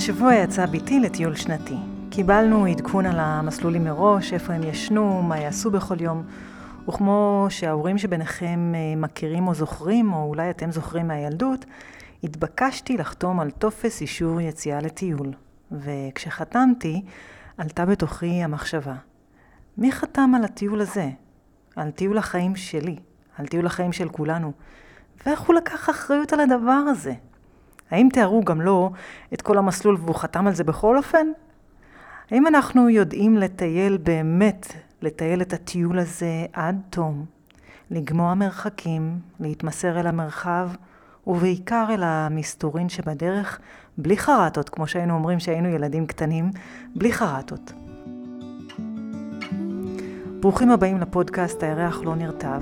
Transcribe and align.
השבוע 0.00 0.34
יצא 0.34 0.66
ביתי 0.66 1.00
לטיול 1.00 1.34
שנתי. 1.34 1.76
קיבלנו 2.10 2.66
עדכון 2.66 3.06
על 3.06 3.18
המסלולים 3.18 3.84
מראש, 3.84 4.32
איפה 4.32 4.52
הם 4.52 4.62
ישנו, 4.62 5.22
מה 5.22 5.38
יעשו 5.38 5.70
בכל 5.70 6.00
יום, 6.00 6.22
וכמו 6.88 7.46
שההורים 7.48 7.98
שביניכם 7.98 8.72
אה, 8.74 8.96
מכירים 8.96 9.48
או 9.48 9.54
זוכרים, 9.54 10.12
או 10.12 10.28
אולי 10.28 10.50
אתם 10.50 10.70
זוכרים 10.70 11.08
מהילדות, 11.08 11.64
התבקשתי 12.24 12.96
לחתום 12.96 13.40
על 13.40 13.50
טופס 13.50 14.00
אישור 14.00 14.40
יציאה 14.40 14.80
לטיול. 14.80 15.32
וכשחתמתי, 15.72 17.02
עלתה 17.58 17.86
בתוכי 17.86 18.42
המחשבה, 18.42 18.94
מי 19.78 19.92
חתם 19.92 20.32
על 20.36 20.44
הטיול 20.44 20.80
הזה? 20.80 21.10
על 21.76 21.90
טיול 21.90 22.18
החיים 22.18 22.56
שלי, 22.56 22.96
על 23.38 23.46
טיול 23.46 23.66
החיים 23.66 23.92
של 23.92 24.08
כולנו. 24.08 24.52
ואיך 25.26 25.40
הוא 25.40 25.54
לקח 25.54 25.90
אחריות 25.90 26.32
על 26.32 26.40
הדבר 26.40 26.82
הזה? 26.90 27.12
האם 27.90 28.08
תיארו 28.12 28.44
גם 28.44 28.60
לו 28.60 28.90
את 29.34 29.42
כל 29.42 29.58
המסלול 29.58 29.96
והוא 30.00 30.14
חתם 30.14 30.46
על 30.46 30.54
זה 30.54 30.64
בכל 30.64 30.96
אופן? 30.96 31.26
האם 32.30 32.46
אנחנו 32.46 32.88
יודעים 32.88 33.36
לטייל 33.36 33.96
באמת, 33.96 34.72
לטייל 35.02 35.42
את 35.42 35.52
הטיול 35.52 35.98
הזה 35.98 36.46
עד 36.52 36.80
תום, 36.90 37.24
לגמוע 37.90 38.34
מרחקים, 38.34 39.18
להתמסר 39.40 40.00
אל 40.00 40.06
המרחב, 40.06 40.70
ובעיקר 41.26 41.86
אל 41.90 42.02
המסתורין 42.02 42.88
שבדרך, 42.88 43.60
בלי 43.98 44.16
חרטות, 44.16 44.68
כמו 44.68 44.86
שהיינו 44.86 45.14
אומרים 45.14 45.40
שהיינו 45.40 45.68
ילדים 45.68 46.06
קטנים, 46.06 46.50
בלי 46.94 47.12
חרטות. 47.12 47.72
ברוכים 50.40 50.70
הבאים 50.70 51.00
לפודקאסט 51.00 51.62
הירח 51.62 52.00
לא 52.02 52.14
נרטב. 52.16 52.60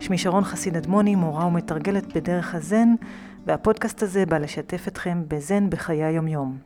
שמי 0.00 0.18
שרון 0.18 0.44
חסיד 0.44 0.76
אדמוני, 0.76 1.14
מורה 1.14 1.46
ומתרגלת 1.46 2.16
בדרך 2.16 2.54
הזן, 2.54 2.94
והפודקאסט 3.46 4.02
הזה 4.02 4.26
בא 4.26 4.38
לשתף 4.38 4.88
אתכם 4.88 5.22
בזן 5.28 5.70
בחיי 5.70 6.04
היומיום. 6.04 6.58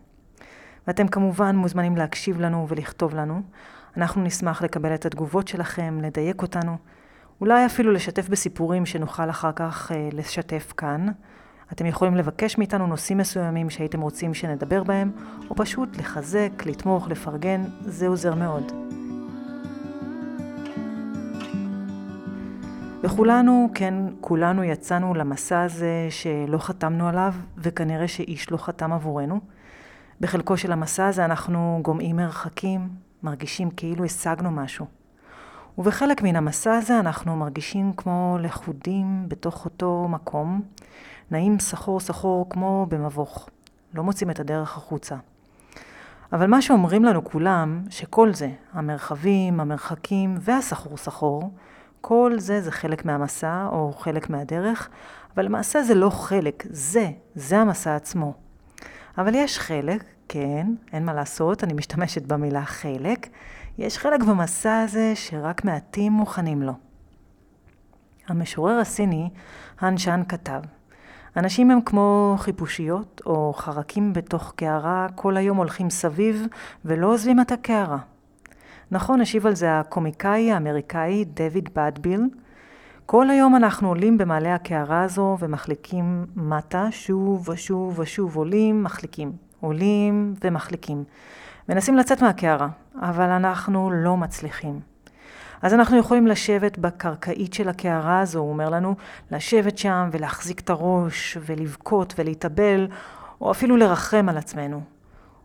ואתם 0.86 1.08
כמובן 1.08 1.56
מוזמנים 1.56 1.96
להקשיב 1.96 2.40
לנו 2.40 2.66
ולכתוב 2.68 3.14
לנו. 3.14 3.42
אנחנו 3.96 4.22
נשמח 4.22 4.62
לקבל 4.62 4.94
את 4.94 5.06
התגובות 5.06 5.48
שלכם, 5.48 5.98
לדייק 6.02 6.42
אותנו, 6.42 6.76
אולי 7.40 7.66
אפילו 7.66 7.92
לשתף 7.92 8.28
בסיפורים 8.28 8.86
שנוכל 8.86 9.30
אחר 9.30 9.52
כך 9.52 9.92
אה, 9.92 10.08
לשתף 10.12 10.72
כאן. 10.76 11.06
אתם 11.72 11.86
יכולים 11.86 12.16
לבקש 12.16 12.58
מאיתנו 12.58 12.86
נושאים 12.86 13.18
מסוימים 13.18 13.70
שהייתם 13.70 14.00
רוצים 14.00 14.34
שנדבר 14.34 14.82
בהם, 14.82 15.10
או 15.50 15.54
פשוט 15.56 15.96
לחזק, 15.96 16.50
לתמוך, 16.66 17.08
לפרגן, 17.08 17.64
זה 17.80 18.08
עוזר 18.08 18.34
מאוד. 18.34 18.72
וכולנו, 23.02 23.68
כן, 23.74 23.94
כולנו 24.20 24.64
יצאנו 24.64 25.14
למסע 25.14 25.62
הזה 25.62 26.06
שלא 26.10 26.58
חתמנו 26.58 27.08
עליו, 27.08 27.34
וכנראה 27.58 28.08
שאיש 28.08 28.50
לא 28.50 28.56
חתם 28.56 28.92
עבורנו. 28.92 29.40
בחלקו 30.20 30.56
של 30.56 30.72
המסע 30.72 31.06
הזה 31.06 31.24
אנחנו 31.24 31.80
גומעים 31.82 32.16
מרחקים, 32.16 32.88
מרגישים 33.22 33.70
כאילו 33.70 34.04
השגנו 34.04 34.50
משהו. 34.50 34.86
ובחלק 35.78 36.22
מן 36.22 36.36
המסע 36.36 36.74
הזה 36.74 37.00
אנחנו 37.00 37.36
מרגישים 37.36 37.92
כמו 37.96 38.38
לכודים 38.40 39.24
בתוך 39.28 39.64
אותו 39.64 40.06
מקום, 40.08 40.62
נעים 41.30 41.58
סחור 41.58 42.00
סחור 42.00 42.46
כמו 42.50 42.86
במבוך. 42.88 43.48
לא 43.94 44.02
מוצאים 44.02 44.30
את 44.30 44.40
הדרך 44.40 44.76
החוצה. 44.76 45.16
אבל 46.32 46.46
מה 46.46 46.62
שאומרים 46.62 47.04
לנו 47.04 47.24
כולם, 47.24 47.82
שכל 47.90 48.34
זה, 48.34 48.50
המרחבים, 48.72 49.60
המרחקים 49.60 50.38
והסחור 50.40 50.96
סחור, 50.96 51.50
כל 52.00 52.32
זה 52.38 52.60
זה 52.60 52.72
חלק 52.72 53.04
מהמסע 53.04 53.66
או 53.72 53.92
חלק 53.98 54.30
מהדרך, 54.30 54.88
אבל 55.34 55.44
למעשה 55.44 55.82
זה 55.82 55.94
לא 55.94 56.10
חלק, 56.10 56.64
זה, 56.70 57.10
זה 57.34 57.58
המסע 57.58 57.96
עצמו. 57.96 58.34
אבל 59.18 59.34
יש 59.34 59.58
חלק, 59.58 60.04
כן, 60.28 60.66
אין 60.92 61.04
מה 61.04 61.14
לעשות, 61.14 61.64
אני 61.64 61.72
משתמשת 61.72 62.22
במילה 62.22 62.64
חלק, 62.64 63.28
יש 63.78 63.98
חלק 63.98 64.22
במסע 64.22 64.80
הזה 64.80 65.12
שרק 65.14 65.64
מעטים 65.64 66.12
מוכנים 66.12 66.62
לו. 66.62 66.72
המשורר 68.28 68.78
הסיני, 68.78 69.30
האן 69.80 69.98
שאן 69.98 70.22
כתב, 70.28 70.60
אנשים 71.36 71.70
הם 71.70 71.80
כמו 71.80 72.34
חיפושיות 72.38 73.22
או 73.26 73.52
חרקים 73.56 74.12
בתוך 74.12 74.52
קערה, 74.56 75.06
כל 75.14 75.36
היום 75.36 75.56
הולכים 75.56 75.90
סביב 75.90 76.46
ולא 76.84 77.06
עוזבים 77.06 77.40
את 77.40 77.52
הקערה. 77.52 77.98
נכון, 78.92 79.20
השיב 79.20 79.46
על 79.46 79.54
זה 79.54 79.80
הקומיקאי 79.80 80.52
האמריקאי 80.52 81.24
דויד 81.24 81.68
בדביל. 81.74 82.20
כל 83.06 83.30
היום 83.30 83.56
אנחנו 83.56 83.88
עולים 83.88 84.18
במעלה 84.18 84.54
הקערה 84.54 85.02
הזו 85.02 85.36
ומחליקים 85.40 86.26
מטה, 86.36 86.86
שוב 86.90 87.48
ושוב 87.48 87.98
ושוב 87.98 88.36
עולים, 88.36 88.82
מחליקים. 88.82 89.32
עולים 89.60 90.34
ומחליקים. 90.44 91.04
מנסים 91.68 91.96
לצאת 91.96 92.22
מהקערה, 92.22 92.68
אבל 93.00 93.30
אנחנו 93.30 93.90
לא 93.90 94.16
מצליחים. 94.16 94.80
אז 95.62 95.74
אנחנו 95.74 95.96
יכולים 95.96 96.26
לשבת 96.26 96.78
בקרקעית 96.78 97.54
של 97.54 97.68
הקערה 97.68 98.20
הזו, 98.20 98.38
הוא 98.38 98.50
אומר 98.50 98.68
לנו, 98.68 98.94
לשבת 99.30 99.78
שם 99.78 100.08
ולהחזיק 100.12 100.60
את 100.60 100.70
הראש 100.70 101.38
ולבכות 101.46 102.14
ולהתאבל, 102.18 102.88
או 103.40 103.50
אפילו 103.50 103.76
לרחם 103.76 104.26
על 104.28 104.36
עצמנו. 104.36 104.80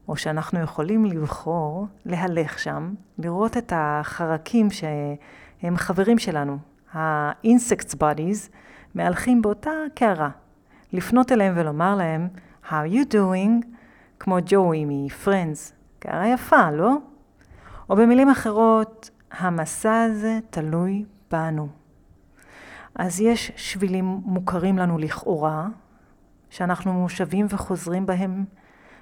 או 0.07 0.15
שאנחנו 0.15 0.59
יכולים 0.59 1.05
לבחור 1.05 1.87
להלך 2.05 2.59
שם, 2.59 2.93
לראות 3.17 3.57
את 3.57 3.73
החרקים 3.75 4.67
שהם 4.71 5.77
חברים 5.77 6.19
שלנו, 6.19 6.57
ה-insects 6.93 7.95
bodies, 7.99 8.49
מהלכים 8.95 9.41
באותה 9.41 9.71
קערה. 9.95 10.29
לפנות 10.93 11.31
אליהם 11.31 11.53
ולומר 11.57 11.95
להם, 11.95 12.27
How 12.69 12.91
you 12.91 13.13
doing? 13.13 13.65
כמו 14.19 14.37
ג'וי 14.45 14.85
מ-Friends. 14.85 15.73
קערה 15.99 16.27
יפה, 16.27 16.71
לא? 16.71 16.97
או 17.89 17.95
במילים 17.95 18.29
אחרות, 18.29 19.09
המסע 19.31 20.01
הזה 20.01 20.39
תלוי 20.49 21.05
בנו. 21.31 21.67
אז 22.95 23.21
יש 23.21 23.51
שבילים 23.55 24.05
מוכרים 24.05 24.77
לנו 24.77 24.97
לכאורה, 24.97 25.67
שאנחנו 26.49 27.09
שבים 27.09 27.45
וחוזרים 27.49 28.05
בהם 28.05 28.45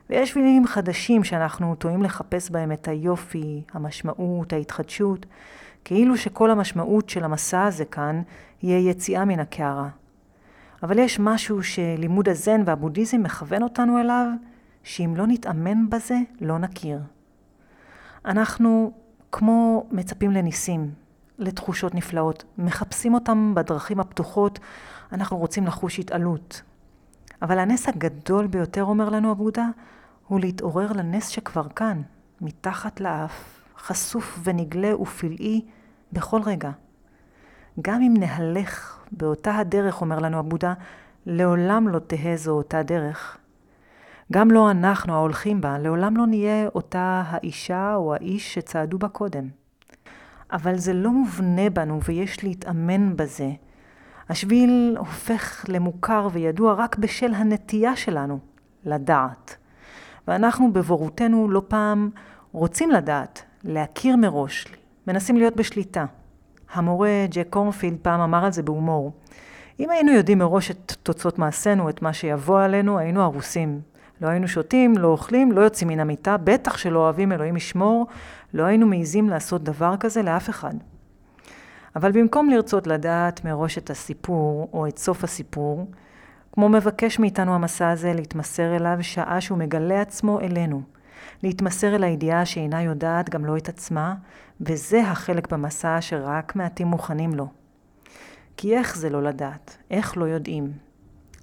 ויש 0.10 0.36
מילים 0.36 0.68
חדשים 0.68 1.24
שאנחנו 1.24 1.76
טועים 1.76 2.04
לחפש 2.04 2.50
בהם 2.50 2.72
את 2.72 2.88
היופי, 2.88 3.62
המשמעות, 3.74 4.54
ההתחדשות, 4.54 5.26
כאילו 5.86 6.18
שכל 6.18 6.52
המשמעות 6.52 7.10
של 7.10 7.24
המסע 7.24 7.64
הזה 7.64 7.86
כאן 7.86 8.22
יהיה 8.64 8.90
יציאה 8.90 9.26
מן 9.26 9.40
הקערה. 9.40 9.90
אבל 10.84 11.00
יש 11.00 11.20
משהו 11.20 11.64
שלימוד 11.64 12.30
הזן 12.30 12.62
והבודהיזם 12.66 13.24
מכוון 13.24 13.64
אותנו 13.64 14.00
אליו, 14.00 14.28
שאם 14.84 15.14
לא 15.18 15.28
נתאמן 15.28 15.90
בזה, 15.90 16.18
לא 16.42 16.58
נכיר. 16.58 17.00
אנחנו 18.26 18.92
כמו 19.32 19.86
מצפים 19.92 20.32
לניסים, 20.32 20.92
לתחושות 21.40 21.96
נפלאות, 21.96 22.44
מחפשים 22.58 23.14
אותם 23.14 23.52
בדרכים 23.56 24.00
הפתוחות, 24.00 24.60
אנחנו 25.12 25.38
רוצים 25.38 25.68
לחוש 25.68 26.00
התעלות. 26.00 26.62
אבל 27.44 27.60
הנס 27.60 27.90
הגדול 27.90 28.48
ביותר, 28.48 28.84
אומר 28.84 29.10
לנו 29.10 29.32
הבודה, 29.32 29.68
הוא 30.28 30.40
להתעורר 30.40 30.92
לנס 30.92 31.28
שכבר 31.28 31.70
כאן, 31.70 32.02
מתחת 32.42 33.02
לאף, 33.02 33.62
חשוף 33.78 34.40
ונגלה 34.44 34.96
ופלאי 34.96 35.62
בכל 36.14 36.42
רגע. 36.46 36.72
גם 37.82 38.02
אם 38.02 38.14
נהלך 38.20 39.00
באותה 39.12 39.58
הדרך, 39.58 40.02
אומר 40.02 40.20
לנו 40.20 40.40
הבודה, 40.40 40.74
לעולם 41.26 41.88
לא 41.88 42.00
תהא 42.00 42.36
זו 42.36 42.52
אותה 42.52 42.84
דרך. 42.84 43.38
גם 44.32 44.52
לא 44.52 44.72
אנחנו 44.72 45.14
ההולכים 45.14 45.62
בה, 45.62 45.78
לעולם 45.78 46.18
לא 46.18 46.28
נהיה 46.28 46.68
אותה 46.76 47.24
האישה 47.26 47.96
או 47.96 48.14
האיש 48.14 48.54
שצעדו 48.54 48.98
בה 48.98 49.08
קודם. 49.08 49.48
אבל 50.52 50.78
זה 50.78 50.94
לא 50.94 51.12
מובנה 51.12 51.70
בנו 51.70 52.00
ויש 52.04 52.44
להתאמן 52.44 53.16
בזה. 53.16 53.52
השביל 54.30 54.96
הופך 55.00 55.66
למוכר 55.68 56.28
וידוע 56.32 56.74
רק 56.74 56.98
בשל 56.98 57.34
הנטייה 57.34 57.96
שלנו 57.96 58.40
לדעת. 58.86 59.56
ואנחנו 60.28 60.74
בבורותנו 60.74 61.52
לא 61.52 61.62
פעם 61.68 62.10
רוצים 62.52 62.92
לדעת, 62.92 63.44
להכיר 63.64 64.16
מראש, 64.16 64.66
מנסים 65.08 65.38
להיות 65.38 65.56
בשליטה. 65.56 66.06
המורה 66.74 67.26
ג'ק 67.30 67.48
קורנפילד 67.50 67.98
פעם 68.02 68.20
אמר 68.20 68.46
על 68.46 68.52
זה 68.52 68.64
בהומור. 68.64 69.12
אם 69.80 69.90
היינו 69.90 70.12
יודעים 70.12 70.40
מראש 70.40 70.72
את 70.72 70.94
תוצאות 71.04 71.40
מעשינו, 71.40 71.90
את 71.90 72.02
מה 72.02 72.14
שיבוא 72.14 72.62
עלינו, 72.62 73.00
היינו 73.00 73.22
הרוסים. 73.22 73.82
לא 74.22 74.28
היינו 74.28 74.48
שותים, 74.48 74.98
לא 74.98 75.08
אוכלים, 75.08 75.52
לא 75.52 75.62
יוצאים 75.62 75.90
מן 75.90 76.00
המיטה, 76.00 76.38
בטח 76.38 76.78
שלא 76.78 77.00
אוהבים 77.00 77.32
אלוהים 77.32 77.58
ישמור, 77.58 78.08
לא 78.54 78.64
היינו 78.64 78.88
מעיזים 78.88 79.30
לעשות 79.30 79.64
דבר 79.64 79.96
כזה 80.00 80.22
לאף 80.22 80.50
אחד. 80.50 80.74
אבל 81.96 82.12
במקום 82.12 82.50
לרצות 82.50 82.88
לדעת 82.88 83.46
מראש 83.46 83.78
את 83.78 83.90
הסיפור, 83.90 84.70
או 84.74 84.88
את 84.88 84.98
סוף 84.98 85.24
הסיפור, 85.24 85.88
כמו 86.52 86.70
מבקש 86.70 87.20
מאיתנו 87.20 87.56
המסע 87.56 87.90
הזה 87.90 88.14
להתמסר 88.14 88.76
אליו 88.76 88.98
שעה 89.02 89.42
שהוא 89.42 89.58
מגלה 89.58 90.02
עצמו 90.02 90.40
אלינו. 90.40 90.82
להתמסר 91.44 91.96
אל 91.96 92.04
הידיעה 92.04 92.46
שאינה 92.46 92.82
יודעת 92.82 93.30
גם 93.30 93.46
לא 93.46 93.58
את 93.58 93.70
עצמה, 93.70 94.16
וזה 94.62 95.02
החלק 95.02 95.52
במסע 95.52 95.98
שרק 96.02 96.56
מעטים 96.56 96.88
מוכנים 96.88 97.34
לו. 97.34 97.48
כי 98.58 98.78
איך 98.78 98.98
זה 98.98 99.10
לא 99.10 99.24
לדעת? 99.24 99.78
איך 99.92 100.18
לא 100.18 100.26
יודעים? 100.26 100.72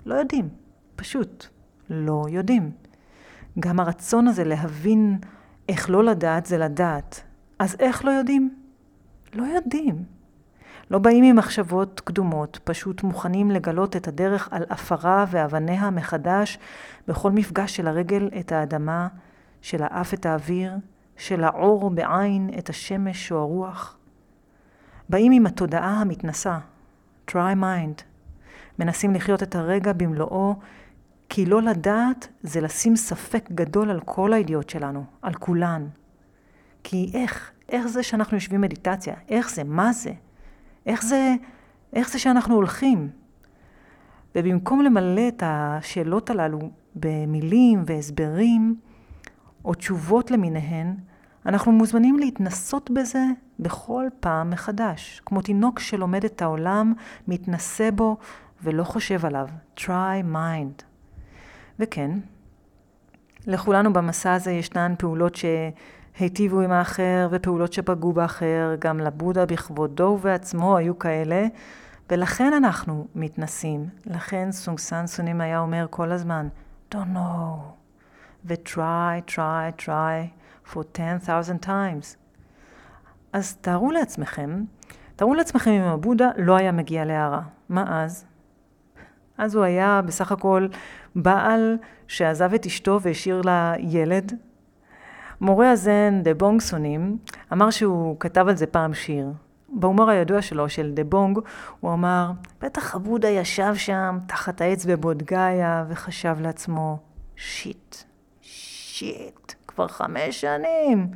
לא 0.06 0.14
יודעים, 0.14 0.48
פשוט 0.96 1.46
לא 1.90 2.26
יודעים. 2.28 2.70
גם 3.60 3.80
הרצון 3.80 4.28
הזה 4.28 4.44
להבין 4.44 5.18
איך 5.68 5.90
לא 5.90 6.04
לדעת 6.04 6.46
זה 6.46 6.58
לדעת. 6.58 7.22
אז 7.58 7.76
איך 7.80 8.04
לא 8.04 8.10
יודעים? 8.10 8.54
לא 9.34 9.44
יודעים. 9.44 10.19
לא 10.90 10.98
באים 10.98 11.24
ממחשבות 11.24 12.00
קדומות, 12.04 12.58
פשוט 12.64 13.02
מוכנים 13.02 13.50
לגלות 13.50 13.96
את 13.96 14.08
הדרך 14.08 14.48
על 14.50 14.64
עפרה 14.68 15.24
ואבניה 15.30 15.90
מחדש 15.90 16.58
בכל 17.08 17.30
מפגש 17.30 17.76
של 17.76 17.88
הרגל 17.88 18.28
את 18.40 18.52
האדמה, 18.52 19.08
של 19.62 19.82
האף 19.82 20.14
את 20.14 20.26
האוויר, 20.26 20.72
של 21.16 21.44
העור 21.44 21.90
בעין 21.90 22.50
את 22.58 22.68
השמש 22.68 23.32
או 23.32 23.38
הרוח. 23.38 23.96
באים 25.08 25.32
עם 25.32 25.46
התודעה 25.46 26.00
המתנסה, 26.00 26.58
try 27.30 27.54
mind, 27.60 28.02
מנסים 28.78 29.14
לחיות 29.14 29.42
את 29.42 29.54
הרגע 29.54 29.92
במלואו, 29.92 30.54
כי 31.28 31.46
לא 31.46 31.62
לדעת 31.62 32.28
זה 32.42 32.60
לשים 32.60 32.96
ספק 32.96 33.48
גדול 33.52 33.90
על 33.90 34.00
כל 34.04 34.32
הידיעות 34.32 34.70
שלנו, 34.70 35.04
על 35.22 35.34
כולן. 35.34 35.86
כי 36.84 37.10
איך, 37.14 37.50
איך 37.68 37.86
זה 37.86 38.02
שאנחנו 38.02 38.36
יושבים 38.36 38.60
מדיטציה? 38.60 39.14
איך 39.28 39.50
זה? 39.50 39.64
מה 39.64 39.92
זה? 39.92 40.12
איך 40.86 41.02
זה, 41.02 41.34
איך 41.92 42.10
זה 42.10 42.18
שאנחנו 42.18 42.54
הולכים? 42.54 43.08
ובמקום 44.34 44.82
למלא 44.82 45.28
את 45.28 45.42
השאלות 45.46 46.30
הללו 46.30 46.58
במילים 46.94 47.82
והסברים, 47.86 48.76
או 49.64 49.74
תשובות 49.74 50.30
למיניהן, 50.30 50.94
אנחנו 51.46 51.72
מוזמנים 51.72 52.18
להתנסות 52.18 52.90
בזה 52.90 53.24
בכל 53.58 54.06
פעם 54.20 54.50
מחדש, 54.50 55.22
כמו 55.26 55.42
תינוק 55.42 55.78
שלומד 55.78 56.24
את 56.24 56.42
העולם, 56.42 56.92
מתנסה 57.28 57.90
בו 57.90 58.16
ולא 58.62 58.84
חושב 58.84 59.26
עליו. 59.26 59.48
try 59.76 60.34
mind. 60.34 60.82
וכן, 61.78 62.10
לכולנו 63.46 63.92
במסע 63.92 64.32
הזה 64.32 64.50
ישנן 64.50 64.94
פעולות 64.98 65.36
שהיטיבו 66.14 66.60
עם 66.60 66.72
האחר 66.72 67.28
ופעולות 67.30 67.72
שפגעו 67.72 68.12
באחר, 68.12 68.74
גם 68.78 69.00
לבודה 69.00 69.46
בכבודו 69.46 70.04
ובעצמו 70.04 70.76
היו 70.76 70.98
כאלה, 70.98 71.46
ולכן 72.10 72.52
אנחנו 72.52 73.06
מתנסים. 73.14 73.88
לכן 74.06 74.52
סונגסן 74.52 75.06
סונים 75.06 75.40
היה 75.40 75.58
אומר 75.58 75.86
כל 75.90 76.12
הזמן, 76.12 76.48
don't 76.94 77.14
know, 77.14 77.80
ו-try, 78.44 79.30
try, 79.30 79.84
try 79.86 80.28
for 80.72 80.82
10,000 80.92 81.66
times. 81.66 82.16
אז 83.32 83.56
תארו 83.56 83.90
לעצמכם, 83.90 84.64
תארו 85.16 85.34
לעצמכם 85.34 85.70
אם 85.70 85.82
הבודה 85.82 86.30
לא 86.36 86.56
היה 86.56 86.72
מגיע 86.72 87.04
להערה. 87.04 87.42
מה 87.68 88.04
אז? 88.04 88.24
אז 89.38 89.54
הוא 89.54 89.64
היה 89.64 90.00
בסך 90.06 90.32
הכל 90.32 90.68
בעל 91.14 91.78
שעזב 92.08 92.54
את 92.54 92.66
אשתו 92.66 93.00
והשאיר 93.02 93.40
לה 93.44 93.74
ילד. 93.78 94.32
מורה 95.40 95.70
הזן 95.70 96.22
דה 96.22 96.34
בונג 96.34 96.60
סונים 96.60 97.18
אמר 97.52 97.70
שהוא 97.70 98.16
כתב 98.20 98.48
על 98.48 98.56
זה 98.56 98.66
פעם 98.66 98.94
שיר. 98.94 99.32
בהומור 99.72 100.10
הידוע 100.10 100.42
שלו, 100.42 100.68
של 100.68 100.90
דה 100.94 101.04
בונג, 101.04 101.38
הוא 101.80 101.92
אמר, 101.92 102.30
בטח 102.60 102.94
הבודה 102.94 103.28
ישב 103.28 103.74
שם 103.74 104.18
תחת 104.26 104.60
העץ 104.60 104.84
בבודגאיה 104.86 105.84
וחשב 105.88 106.36
לעצמו, 106.40 106.98
שיט, 107.36 107.96
שיט, 108.40 109.52
כבר 109.66 109.88
חמש 109.88 110.40
שנים, 110.40 111.10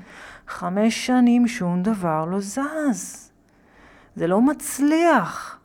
חמש 0.49 1.06
שנים 1.06 1.49
שום 1.49 1.82
דבר 1.82 2.25
לא 2.25 2.41
זז. 2.41 3.31
זה 4.17 4.26
לא 4.26 4.41
מצליח. 4.41 5.59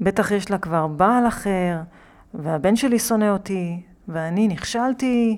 בטח 0.00 0.30
יש 0.30 0.50
לה 0.50 0.58
כבר 0.58 0.86
בעל 0.86 1.28
אחר, 1.28 1.80
והבן 2.34 2.76
שלי 2.76 2.98
שונא 2.98 3.30
אותי, 3.30 3.82
ואני 4.08 4.48
נכשלתי. 4.48 5.36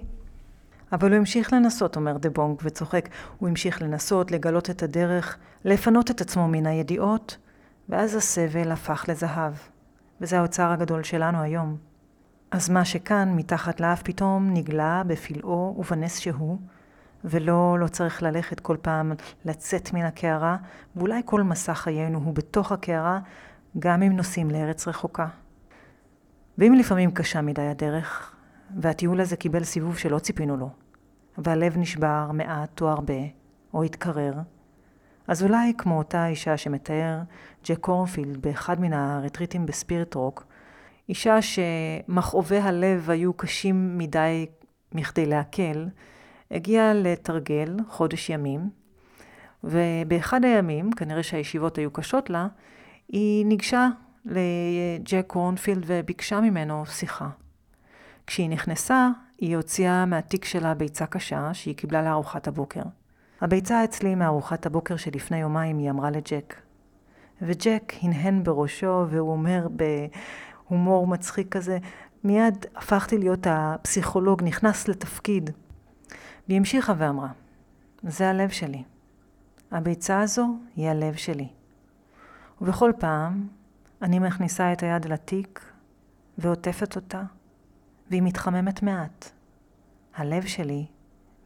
אבל 0.93 1.11
הוא 1.11 1.19
המשיך 1.19 1.53
לנסות, 1.53 1.97
אומר 1.97 2.17
דה 2.17 2.31
בונג 2.31 2.59
וצוחק. 2.63 3.09
הוא 3.39 3.49
המשיך 3.49 3.83
לנסות, 3.83 4.31
לגלות 4.31 4.71
את 4.71 4.83
הדרך, 4.83 5.39
לפנות 5.65 6.11
את 6.11 6.21
עצמו 6.21 6.49
מן 6.49 6.67
הידיעות, 6.67 7.37
ואז 7.89 8.15
הסבל 8.15 8.73
הפך 8.73 9.05
לזהב. 9.09 9.53
וזה 10.21 10.39
האוצר 10.39 10.71
הגדול 10.71 11.03
שלנו 11.03 11.43
היום. 11.43 11.77
אז 12.51 12.71
מה 12.71 12.85
שכאן, 12.85 13.33
מתחת 13.37 13.81
לאף, 13.81 14.03
פתאום 14.03 14.51
נגלה 14.55 15.03
בפלאו 15.07 15.75
ובנס 15.79 16.19
שהוא, 16.19 16.59
ולא, 17.25 17.77
לא 17.79 17.89
צריך 17.89 18.23
ללכת 18.23 18.61
כל 18.61 18.77
פעם 18.83 19.13
לצאת 19.45 19.93
מן 19.93 20.05
הקערה, 20.05 20.57
ואולי 20.97 21.23
כל 21.25 21.43
מסע 21.43 21.75
חיינו 21.75 22.19
הוא 22.19 22.35
בתוך 22.35 22.73
הקערה, 22.73 23.21
גם 23.79 24.03
אם 24.03 24.13
נוסעים 24.13 24.51
לארץ 24.51 24.89
רחוקה. 24.89 25.27
ואם 26.59 26.75
לפעמים 26.75 27.11
קשה 27.11 27.41
מדי 27.41 27.63
הדרך, 27.63 28.35
והטיול 28.77 29.21
הזה 29.21 29.37
קיבל 29.37 29.65
סיבוב 29.65 29.99
שלא 29.99 30.19
ציפינו 30.19 30.57
לו, 30.57 30.71
והלב 31.39 31.79
נשבר 31.79 32.31
מעט 32.33 32.81
או 32.81 32.89
הרבה, 32.89 33.23
או 33.75 33.83
התקרר, 33.83 34.33
אז 35.29 35.43
אולי 35.43 35.73
כמו 35.79 35.99
אותה 35.99 36.27
אישה 36.27 36.57
שמתאר 36.57 37.19
ג'ק 37.65 37.79
קורנפילד 37.79 38.43
באחד 38.43 38.81
מן 38.81 38.93
הרטריטים 38.93 39.67
בספיריט 39.67 40.15
רוק, 40.15 40.47
אישה 41.09 41.39
שמכאובי 41.43 42.59
הלב 42.59 43.11
היו 43.11 43.33
קשים 43.33 43.99
מדי 43.99 44.47
מכדי 44.93 45.27
להקל, 45.27 45.89
הגיעה 46.51 46.95
לתרגל 46.95 47.77
חודש 47.89 48.31
ימים, 48.31 48.71
ובאחד 49.65 50.45
הימים, 50.45 50.93
כנראה 50.93 51.23
שהישיבות 51.23 51.79
היו 51.79 51.91
קשות 51.91 52.31
לה, 52.31 52.47
היא 53.09 53.47
ניגשה 53.47 53.89
לג'ק 54.25 55.25
קורנפילד 55.27 55.85
וביקשה 55.87 56.41
ממנו 56.41 56.87
שיחה. 56.87 57.29
כשהיא 58.27 58.51
נכנסה, 58.51 59.09
היא 59.43 59.57
הוציאה 59.57 60.07
מהתיק 60.07 60.45
שלה 60.45 60.75
ביצה 60.75 61.07
קשה 61.07 61.55
שהיא 61.55 61.77
קיבלה 61.77 62.03
לארוחת 62.03 62.49
הבוקר. 62.49 62.83
הביצה 63.41 63.85
אצלי 63.85 64.15
מארוחת 64.15 64.67
הבוקר 64.67 64.97
שלפני 64.97 65.39
יומיים, 65.39 65.79
היא 65.79 65.91
אמרה 65.91 66.11
לג'ק. 66.11 66.55
וג'ק 67.43 67.93
הנהן 68.03 68.45
בראשו 68.45 69.07
והוא 69.11 69.33
אומר 69.33 69.69
בהומור 70.69 71.07
מצחיק 71.07 71.49
כזה, 71.49 71.79
מיד 72.25 72.67
הפכתי 72.77 73.19
להיות 73.19 73.47
הפסיכולוג, 73.51 74.43
נכנס 74.43 74.89
לתפקיד. 74.89 75.51
והיא 76.49 76.59
המשיכה 76.59 76.95
ואמרה, 76.99 77.29
זה 78.03 78.29
הלב 78.29 78.49
שלי. 78.49 78.83
הביצה 79.71 80.21
הזו 80.21 80.57
היא 80.77 80.89
הלב 80.89 81.15
שלי. 81.15 81.49
ובכל 82.61 82.93
פעם 82.99 83.49
אני 84.03 84.19
מכניסה 84.19 84.73
את 84.73 84.83
היד 84.83 85.05
לתיק 85.05 85.61
ועוטפת 86.39 86.97
אותה, 86.97 87.23
והיא 88.13 88.23
מתחממת 88.23 88.83
מעט. 88.83 89.31
הלב 90.15 90.47
שלי 90.47 90.87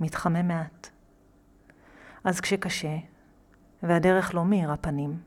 מתחמם 0.00 0.49
מעט. 0.49 0.90
אז 2.25 2.40
כשקשה, 2.40 2.96
והדרך 3.82 4.35
לא 4.35 4.44
מאיר 4.44 4.73
הפנים, 4.73 5.18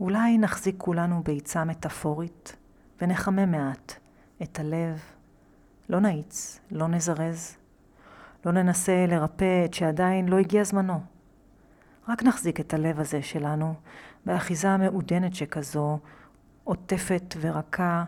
אולי 0.00 0.38
נחזיק 0.38 0.74
כולנו 0.78 1.22
ביצה 1.22 1.64
מטאפורית 1.64 2.56
ונחמם 3.00 3.50
מעט 3.50 3.92
את 4.42 4.58
הלב. 4.58 5.00
לא 5.88 6.00
נאיץ, 6.00 6.60
לא 6.70 6.88
נזרז, 6.88 7.56
לא 8.46 8.52
ננסה 8.52 9.06
לרפא 9.08 9.64
את 9.64 9.74
שעדיין 9.74 10.28
לא 10.28 10.38
הגיע 10.38 10.64
זמנו. 10.64 11.00
רק 12.08 12.22
נחזיק 12.22 12.60
את 12.60 12.74
הלב 12.74 13.00
הזה 13.00 13.22
שלנו 13.22 13.74
באחיזה 14.26 14.76
מעודנת 14.76 15.34
שכזו, 15.34 15.98
עוטפת 16.64 17.34
ורכה, 17.40 18.04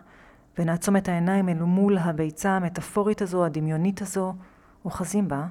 ונעצום 0.59 0.97
את 0.97 1.09
העיניים 1.09 1.49
אל 1.49 1.59
מול 1.63 1.97
הביצה 1.97 2.51
המטאפורית 2.51 3.21
הזו, 3.21 3.45
הדמיונית 3.45 4.01
הזו, 4.01 4.33
אוחזים 4.85 5.27
בה, 5.27 5.47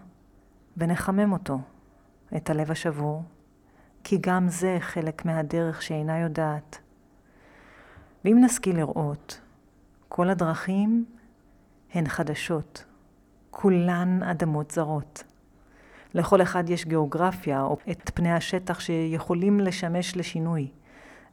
ונחמם 0.76 1.32
אותו, 1.32 1.58
את 2.36 2.50
הלב 2.50 2.70
השבור, 2.70 3.22
כי 4.04 4.18
גם 4.20 4.48
זה 4.48 4.76
חלק 4.80 5.24
מהדרך 5.24 5.82
שאינה 5.82 6.18
יודעת. 6.18 6.78
ואם 8.24 8.38
נשכיל 8.44 8.76
לראות, 8.76 9.40
כל 10.08 10.30
הדרכים 10.30 11.04
הן 11.94 12.08
חדשות, 12.08 12.84
כולן 13.50 14.22
אדמות 14.22 14.70
זרות. 14.70 15.24
לכל 16.14 16.42
אחד 16.42 16.70
יש 16.70 16.84
גיאוגרפיה 16.84 17.62
או 17.62 17.78
את 17.90 18.10
פני 18.14 18.32
השטח 18.32 18.80
שיכולים 18.80 19.60
לשמש 19.60 20.16
לשינוי. 20.16 20.70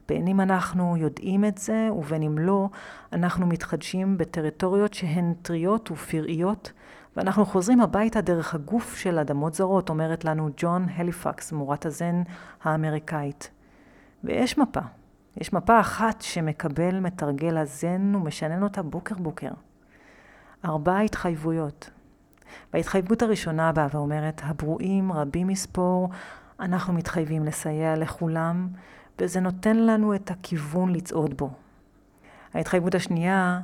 בין 0.08 0.28
אם 0.28 0.40
אנחנו 0.40 0.96
יודעים 0.96 1.44
את 1.44 1.58
זה 1.58 1.88
ובין 1.96 2.22
אם 2.22 2.38
לא, 2.38 2.68
אנחנו 3.12 3.46
מתחדשים 3.46 4.18
בטריטוריות 4.18 4.94
שהן 4.94 5.34
טריות 5.42 5.90
ופראיות, 5.90 6.72
ואנחנו 7.16 7.46
חוזרים 7.46 7.80
הביתה 7.80 8.20
דרך 8.20 8.54
הגוף 8.54 8.96
של 8.96 9.18
אדמות 9.18 9.54
זרות, 9.54 9.88
אומרת 9.88 10.24
לנו 10.24 10.48
ג'ון 10.56 10.86
הליפקס, 10.96 11.52
מורת 11.52 11.86
הזן 11.86 12.22
האמריקאית. 12.62 13.50
ויש 14.24 14.58
מפה. 14.58 14.80
יש 15.36 15.52
מפה 15.52 15.80
אחת 15.80 16.22
שמקבל 16.22 17.00
מתרגל 17.00 17.56
הזן 17.56 18.14
ומשנן 18.14 18.62
אותה 18.62 18.82
בוקר 18.82 19.14
בוקר. 19.14 19.50
ארבע 20.64 20.98
התחייבויות. 20.98 21.90
וההתחייבות 22.72 23.22
הראשונה 23.22 23.72
באה 23.72 23.86
ואומרת, 23.92 24.40
הברואים 24.44 25.12
רבים 25.12 25.46
מספור, 25.46 26.08
אנחנו 26.60 26.92
מתחייבים 26.92 27.44
לסייע 27.44 27.96
לכולם, 27.96 28.68
וזה 29.18 29.40
נותן 29.40 29.76
לנו 29.76 30.14
את 30.14 30.30
הכיוון 30.30 30.92
לצעוד 30.92 31.36
בו. 31.36 31.50
ההתחייבות 32.54 32.94
השנייה 32.94 33.60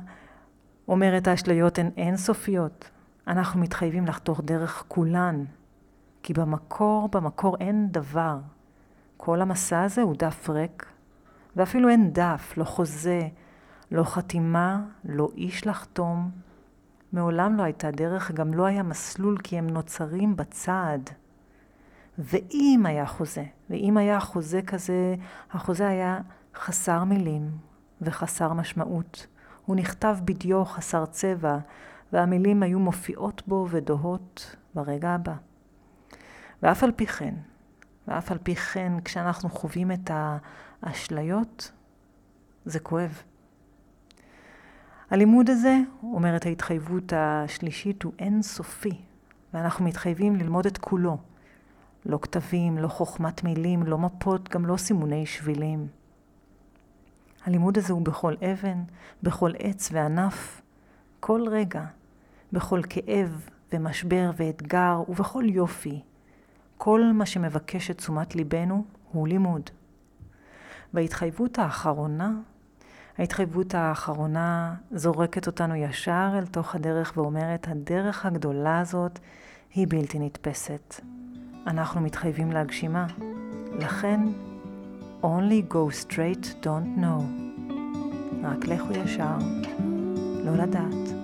אומרת, 0.87 1.27
האשליות 1.27 1.79
הן 1.79 1.89
אינסופיות. 1.97 2.89
אנחנו 3.27 3.59
מתחייבים 3.59 4.05
לחתור 4.05 4.41
דרך 4.41 4.83
כולן, 4.87 5.43
כי 6.23 6.33
במקור, 6.33 7.09
במקור 7.11 7.57
אין 7.59 7.87
דבר. 7.91 8.37
כל 9.17 9.41
המסע 9.41 9.81
הזה 9.81 10.01
הוא 10.01 10.15
דף 10.17 10.49
ריק, 10.49 10.85
ואפילו 11.55 11.89
אין 11.89 12.13
דף, 12.13 12.53
לא 12.57 12.63
חוזה, 12.63 13.27
לא 13.91 14.03
חתימה, 14.03 14.81
לא 15.05 15.29
איש 15.37 15.67
לחתום. 15.67 16.31
מעולם 17.13 17.57
לא 17.57 17.63
הייתה 17.63 17.91
דרך, 17.91 18.31
גם 18.31 18.53
לא 18.53 18.65
היה 18.65 18.83
מסלול, 18.83 19.37
כי 19.37 19.57
הם 19.57 19.69
נוצרים 19.69 20.35
בצעד. 20.35 21.09
ואם 22.23 22.85
היה 22.85 23.05
חוזה, 23.05 23.43
ואם 23.69 23.97
היה 23.97 24.19
חוזה 24.19 24.61
כזה, 24.61 25.15
החוזה 25.51 25.87
היה 25.87 26.19
חסר 26.55 27.03
מילים 27.03 27.51
וחסר 28.01 28.53
משמעות. 28.53 29.27
הוא 29.65 29.75
נכתב 29.75 30.17
בדיו 30.25 30.65
חסר 30.65 31.05
צבע, 31.05 31.57
והמילים 32.13 32.63
היו 32.63 32.79
מופיעות 32.79 33.43
בו 33.47 33.67
ודוהות 33.69 34.55
ברגע 34.73 35.09
הבא. 35.09 35.33
ואף 36.63 36.83
על 36.83 36.91
פי 36.91 37.05
כן, 37.05 37.35
ואף 38.07 38.31
על 38.31 38.37
פי 38.37 38.55
כן, 38.55 38.93
כשאנחנו 39.05 39.49
חווים 39.49 39.91
את 39.91 40.11
האשליות, 40.83 41.71
זה 42.65 42.79
כואב. 42.79 43.21
הלימוד 45.09 45.49
הזה, 45.49 45.77
אומרת 46.03 46.45
ההתחייבות 46.45 47.13
השלישית, 47.15 48.03
הוא 48.03 48.13
אינסופי, 48.19 49.01
ואנחנו 49.53 49.85
מתחייבים 49.85 50.35
ללמוד 50.35 50.65
את 50.65 50.77
כולו. 50.77 51.17
לא 52.05 52.19
כתבים, 52.21 52.77
לא 52.77 52.87
חוכמת 52.87 53.43
מילים, 53.43 53.83
לא 53.83 53.97
מפות, 53.97 54.49
גם 54.49 54.65
לא 54.65 54.77
סימוני 54.77 55.25
שבילים. 55.25 55.87
הלימוד 57.45 57.77
הזה 57.77 57.93
הוא 57.93 58.01
בכל 58.01 58.35
אבן, 58.51 58.83
בכל 59.23 59.51
עץ 59.59 59.89
וענף, 59.91 60.61
כל 61.19 61.47
רגע, 61.47 61.85
בכל 62.53 62.81
כאב 62.89 63.49
ומשבר 63.73 64.31
ואתגר 64.37 65.01
ובכל 65.07 65.43
יופי. 65.47 66.01
כל 66.77 67.01
מה 67.13 67.25
שמבקש 67.25 67.91
את 67.91 67.97
תשומת 67.97 68.35
ליבנו 68.35 68.85
הוא 69.11 69.27
לימוד. 69.27 69.69
בהתחייבות 70.93 71.59
האחרונה, 71.59 72.31
ההתחייבות 73.17 73.75
האחרונה 73.75 74.75
זורקת 74.91 75.47
אותנו 75.47 75.75
ישר 75.75 76.31
אל 76.37 76.45
תוך 76.45 76.75
הדרך 76.75 77.13
ואומרת, 77.15 77.67
הדרך 77.67 78.25
הגדולה 78.25 78.79
הזאת 78.79 79.19
היא 79.73 79.87
בלתי 79.89 80.19
נתפסת. 80.19 81.01
אנחנו 81.67 82.01
מתחייבים 82.01 82.51
להגשימה. 82.51 83.07
לכן, 83.79 84.19
only 85.23 85.73
go 85.73 86.05
straight, 86.05 86.45
don't 86.63 86.99
know. 86.99 87.23
רק 88.43 88.65
לכו 88.67 88.93
ישר, 88.93 89.37
לא 90.45 90.51
לדעת. 90.55 91.20